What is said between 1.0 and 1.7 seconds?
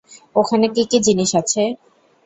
জিনিস আছে?